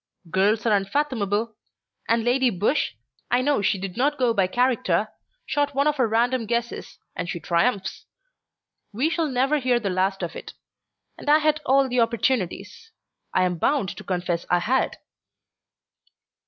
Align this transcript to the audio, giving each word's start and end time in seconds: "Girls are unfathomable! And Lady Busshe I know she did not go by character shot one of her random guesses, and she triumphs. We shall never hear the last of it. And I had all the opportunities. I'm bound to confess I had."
"Girls 0.31 0.65
are 0.65 0.75
unfathomable! 0.75 1.57
And 2.09 2.23
Lady 2.23 2.49
Busshe 2.49 2.95
I 3.29 3.43
know 3.43 3.61
she 3.61 3.77
did 3.77 3.95
not 3.95 4.17
go 4.17 4.33
by 4.33 4.47
character 4.47 5.09
shot 5.45 5.75
one 5.75 5.85
of 5.85 5.97
her 5.97 6.07
random 6.07 6.47
guesses, 6.47 6.97
and 7.15 7.29
she 7.29 7.39
triumphs. 7.39 8.07
We 8.91 9.11
shall 9.11 9.27
never 9.27 9.59
hear 9.59 9.79
the 9.79 9.91
last 9.91 10.23
of 10.23 10.35
it. 10.35 10.53
And 11.19 11.29
I 11.29 11.37
had 11.37 11.61
all 11.67 11.87
the 11.87 11.99
opportunities. 11.99 12.89
I'm 13.31 13.59
bound 13.59 13.89
to 13.89 14.03
confess 14.03 14.43
I 14.49 14.57
had." 14.57 14.97